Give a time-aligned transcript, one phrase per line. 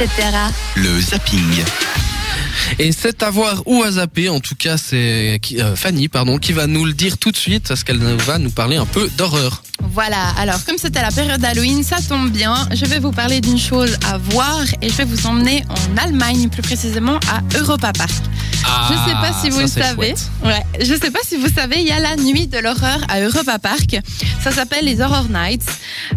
[0.00, 0.30] etc.
[0.76, 1.64] Le zapping.
[2.78, 6.52] Et c'est à voir ou à zapper, en tout cas c'est euh, Fanny pardon, qui
[6.52, 9.62] va nous le dire tout de suite parce qu'elle va nous parler un peu d'horreur.
[9.92, 12.54] Voilà, alors comme c'était la période d'Halloween, ça tombe bien.
[12.72, 16.48] Je vais vous parler d'une chose à voir et je vais vous emmener en Allemagne,
[16.48, 18.10] plus précisément à Europa Park.
[18.90, 20.14] Je sais pas si vous Ah, ça, le savez.
[20.44, 23.20] Ouais, je sais pas si vous savez, il y a la nuit de l'horreur à
[23.20, 23.98] Europa Park.
[24.42, 25.68] Ça s'appelle les Horror Nights.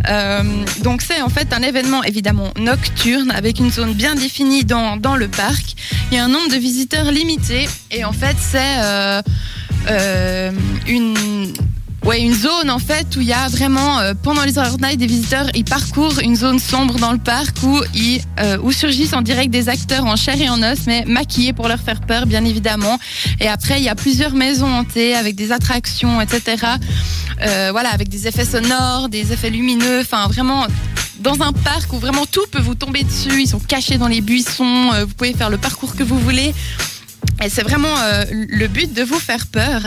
[0.07, 0.43] Euh,
[0.83, 5.15] donc c'est en fait un événement évidemment nocturne avec une zone bien définie dans, dans
[5.15, 5.75] le parc.
[6.11, 9.21] Il y a un nombre de visiteurs limité et en fait c'est euh,
[9.89, 10.51] euh,
[10.87, 11.53] une
[12.03, 14.97] Ouais, une zone en fait où il y a vraiment euh, pendant les Horror Nights
[14.97, 19.13] des visiteurs, ils parcourent une zone sombre dans le parc où ils euh, où surgissent
[19.13, 22.25] en direct des acteurs en chair et en os, mais maquillés pour leur faire peur,
[22.25, 22.97] bien évidemment.
[23.39, 26.65] Et après, il y a plusieurs maisons hantées avec des attractions, etc.
[27.43, 30.65] Euh, voilà, avec des effets sonores, des effets lumineux, enfin vraiment
[31.19, 33.41] dans un parc où vraiment tout peut vous tomber dessus.
[33.41, 34.91] Ils sont cachés dans les buissons.
[34.93, 36.53] euh, vous pouvez faire le parcours que vous voulez.
[37.43, 39.81] Et c'est vraiment euh, le but de vous faire peur.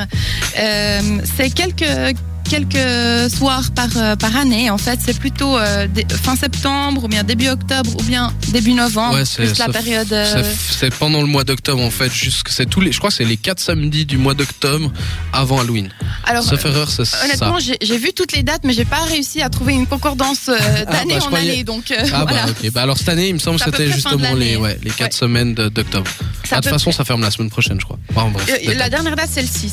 [0.58, 1.00] Euh,
[1.36, 2.16] c'est quelques
[2.48, 4.70] quelques soirs par, euh, par année.
[4.70, 5.86] En fait, c'est plutôt euh,
[6.22, 9.14] fin septembre ou bien début octobre ou bien début novembre.
[9.16, 10.12] Ouais, c'est- la ça- période.
[10.12, 13.16] euh, C'est- pendant le mois d'octobre en fait, jusque c'est tous les, je crois que
[13.16, 14.92] c'est les quatre samedis du mois d'octobre
[15.32, 15.88] avant Halloween.
[16.26, 17.66] Alors, Sauf erreur, c'est honnêtement, ça.
[17.66, 20.56] j'ai j'ai vu toutes les dates, mais j'ai pas réussi à trouver une concordance euh,
[20.84, 21.64] d'année bah, je en croyais- année.
[21.64, 22.44] Donc Ah voilà.
[22.46, 24.90] bah ok, bah alors cette année il me semble que c'était justement les, ouais, les
[24.90, 25.18] quatre Ouais.
[25.18, 26.10] semaines de- d'octobre.
[26.50, 26.96] Ah, de toute façon près.
[26.98, 27.98] ça ferme la semaine prochaine je crois.
[28.14, 28.76] Enfin, bref, détail.
[28.76, 29.72] la dernière date, c'est le 6.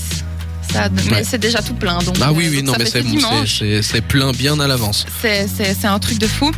[0.74, 1.24] Ça, mais Ouais.
[1.24, 2.00] c'est déjà tout plein.
[2.00, 3.10] Donc, Bah oui euh, oui donc non mais c'est bon,
[3.82, 5.06] c'est- plein bien à l'avance.
[5.22, 5.48] C'est-
[5.86, 6.52] un truc de fou.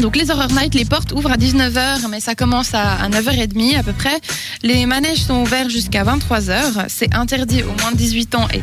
[0.00, 3.76] Donc les Horror Nights, les portes ouvrent à 19h, mais ça commence à, à 9h30
[3.76, 4.18] à peu près.
[4.62, 6.86] Les manèges sont ouverts jusqu'à 23h.
[6.88, 8.62] C'est interdit aux moins de 18 ans et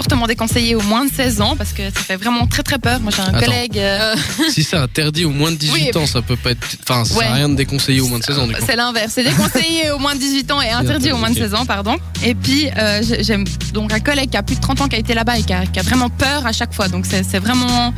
[0.00, 3.00] fortement déconseillé aux moins de 16 ans parce que ça fait vraiment très très peur.
[3.00, 3.40] Moi j'ai un Attends.
[3.40, 3.78] collègue...
[3.78, 4.14] euh,
[4.50, 6.02] si c'est interdit aux moins de 18 Oui.
[6.02, 7.24] ans, ça peut pas être enfin ça Ouais.
[7.24, 8.62] sert à rien de déconseiller aux moins de 16 ans du coup.
[8.66, 9.12] C'est l'inverse.
[9.14, 11.96] C'est déconseillé aux moins de 18 ans et interdit aux moins de 16 ans, pardon.
[12.24, 14.96] Et puis, euh, j'ai- j'aime donc un collègue qui a plus de 30 ans qui
[14.96, 16.88] a été là-bas et qui a, qui a vraiment peur à chaque fois.
[16.88, 17.92] Donc, c'est c'est vraiment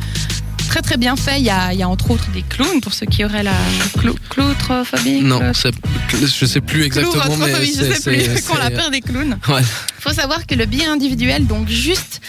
[0.67, 1.39] très très bien fait.
[1.39, 3.51] Il y, a, il y a entre autres des clowns pour ceux qui auraient la
[3.97, 5.21] clou- cloutrophobie.
[5.21, 9.01] Non, je sais plus exactement mais je c'est sais plus, qu'on a c'est- peur des
[9.01, 9.37] clowns.
[9.47, 9.61] Ouais.
[9.99, 12.21] faut savoir que le billet individuel, donc juste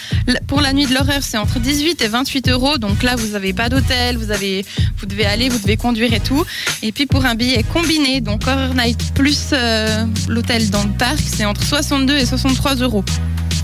[0.47, 2.77] pour la nuit de l'horreur, c'est entre 18 et 28 euros.
[2.77, 4.65] Donc là, vous n'avez pas d'hôtel, vous avez,
[4.97, 6.43] vous devez aller, vous devez conduire et tout.
[6.81, 11.19] Et puis pour un billet combiné, donc Horror Night plus euh, l'hôtel dans le parc,
[11.25, 13.03] c'est entre 62 et 63 euros.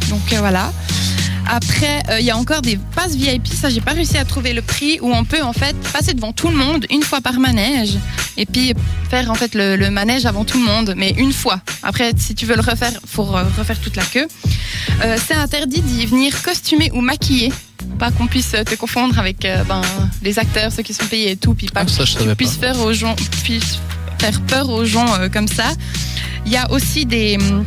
[0.10, 0.72] Donc euh, voilà.
[1.54, 3.46] Après, euh, il y a encore des passes VIP.
[3.48, 6.32] Ça, j'ai pas réussi à trouver le prix où on peut en fait passer devant
[6.32, 7.96] tout le monde une fois par manège
[8.38, 8.74] et puis
[9.10, 11.60] faire en fait le, le manège avant tout le monde, mais une fois.
[11.84, 14.28] Après, si tu veux le refaire, faut re- refaire toute la queue.
[15.04, 17.52] Euh, c'est interdit d'y venir costumé ou maquillé.
[18.00, 19.82] Pas qu'on puisse te confondre avec euh, ben,
[20.24, 22.36] les acteurs, ceux qui sont payés et tout, puis pas Ah, ça je savais pas.
[22.36, 23.80] puisse faire aux gens, puisse
[24.20, 25.66] faire peur aux gens comme ça.
[26.46, 27.66] Il y a aussi des hum,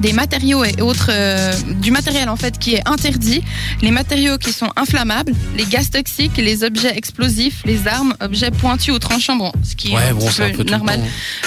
[0.00, 3.42] des matériaux et autres euh, du matériel en fait qui est interdit,
[3.82, 8.94] les matériaux qui sont inflammables, les gaz toxiques, les objets explosifs, les armes, objets pointus
[8.94, 11.00] ou tranchants, bon, ce qui est un petit peu normal.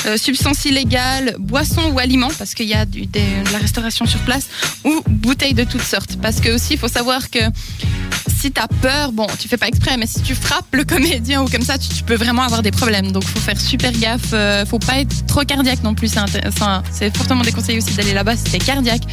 [0.05, 4.05] Euh, substances illégales, boissons ou aliments, parce qu'il y a du- des- de la restauration
[4.05, 4.47] sur place,
[4.83, 6.17] ou bouteilles de toutes sortes.
[6.21, 7.39] Parce que aussi, il faut savoir que
[8.43, 11.47] si t'as peur, bon, tu fais pas exprès, mais si tu frappes le comédien ou
[11.47, 13.13] comme ça, tu, tu peux vraiment avoir des problèmes.
[13.13, 14.33] Donc, faut faire super gaffe.
[14.33, 16.09] euh, faut pas être trop cardiaque non plus.
[16.09, 16.83] C'est enfin,
[17.15, 19.03] fortement déconseillé aussi d'aller là-bas si t'es cardiaque.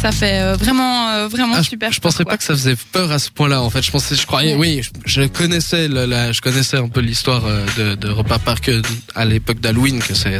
[0.00, 1.90] Ça fait euh, vraiment, euh, vraiment Ah, je- super.
[1.90, 3.62] je, pensais peur, pas que ça faisait peur à ce point-là.
[3.62, 6.86] En fait, je pensais, je croyais, oui, je, je connaissais, le- la, je connaissais un
[6.88, 8.80] peu l'histoire euh, de, de Repas Park euh,
[9.16, 10.38] à l'époque d'Halloween, que c'est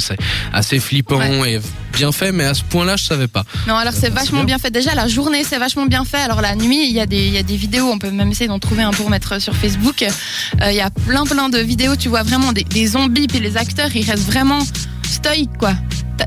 [0.53, 1.59] assez flippant et
[1.93, 3.43] bien fait, mais à ce point-là, je savais pas.
[3.67, 4.71] Non, alors c'est vachement bien fait.
[4.71, 6.19] Déjà, la journée, c'est vachement bien fait.
[6.19, 8.28] Alors la nuit, il y, a des- il y a des vidéos, on peut même
[8.31, 10.03] essayer d'en trouver un pour mettre sur Facebook.
[10.03, 13.41] Euh, Il y a plein, plein de vidéos, tu vois vraiment des, des zombies, puis
[13.41, 14.61] les acteurs, ils restent vraiment
[15.09, 15.75] stoïques, quoi.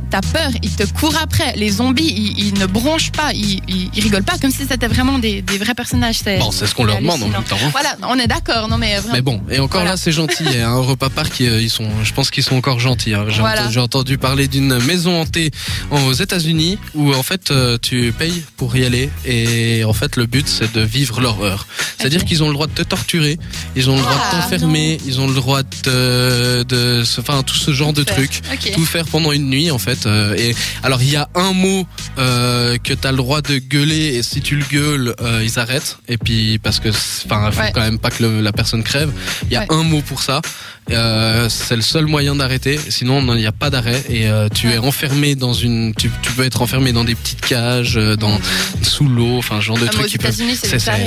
[0.10, 1.54] T'as- peur, ils te courent après.
[1.58, 4.88] Les zombies, ils, ils ne bronchent pas, ils, ils, ils rigolent pas, comme si c'était
[4.88, 6.20] vraiment des, des vrais personnages.
[6.24, 7.58] C'est Bon, c'est ce qu'on leur demande en même temps.
[7.62, 7.70] hein.
[7.72, 9.14] Voilà, on est d'accord, non mais vraiment.
[9.14, 9.92] Mais bon, et encore Voilà.
[9.92, 10.46] là, c'est gentil.
[10.56, 13.14] Et un repas park, euh, ils sont, je pense qu'ils sont encore gentils.
[13.16, 13.26] hein.
[13.30, 13.62] J'ai Voilà.
[13.62, 15.52] entendu, j'ai entendu parler d'une maison hantée
[15.90, 20.26] aux États-Unis où en fait euh, tu payes pour y aller et en fait le
[20.28, 21.68] but c'est de vivre l'horreur.
[21.98, 23.38] C'est-à-dire qu'ils ont le droit de te torturer,
[23.76, 27.72] ils ont le droit de Ah, t'enfermer, ils ont le droit de, enfin tout ce
[27.74, 28.16] genre de Faire.
[28.16, 28.42] trucs.
[28.54, 28.72] Ok.
[28.74, 30.06] Tout faire pendant une nuit en fait.
[30.06, 31.86] euh, et alors il y a un mot
[32.18, 35.98] euh, que t'as le droit de gueuler et si tu le gueules, euh, ils arrêtent.
[36.08, 37.72] Et puis parce que, enfin, faut Ouais.
[37.74, 39.12] quand même pas que le- la personne crève.
[39.46, 39.68] Il y a Ouais.
[39.70, 40.42] un mot pour ça.
[40.90, 42.80] Euh, c'est le seul moyen d'arrêter.
[42.90, 45.94] Sinon, il n'y a pas d'arrêt et euh, tu es enfermé dans une.
[45.96, 48.38] Tu, tu peux être enfermé dans des petites cages, euh, dans
[48.82, 50.34] sous l'eau, enfin, ce genre de Ah, trucs qui peuvent.
[50.34, 50.98] C'est hein.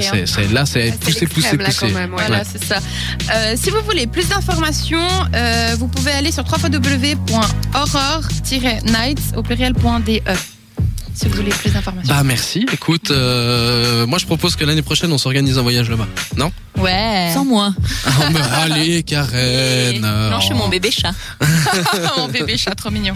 [0.53, 2.23] là, c'est poussé, poussé, l'extrême, là, même, ouais.
[2.27, 2.79] Voilà, c'est ça.
[3.57, 5.09] Si vous voulez plus d'informations,
[5.79, 6.45] vous pouvez aller sur
[8.65, 10.21] www.horror-nights au pluriel.de.
[11.17, 12.13] Si vous voulez plus d'informations.
[12.13, 12.67] Bah merci.
[12.73, 16.09] Écoute, euh, moi je propose que l'année prochaine on s'organise un voyage là-bas.
[16.37, 16.51] Non?
[16.77, 17.31] Ouais.
[17.33, 17.73] Sans moi.
[18.05, 18.41] Ah, mais
[18.75, 20.01] Allez, Karen.
[20.01, 20.59] Non, je suis Oh.
[20.59, 21.13] mon bébé chat.
[22.17, 23.15] Mon bébé chat trop mignon.